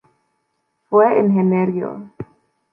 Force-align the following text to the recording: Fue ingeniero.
Fue 0.89 1.15
ingeniero. 1.19 2.09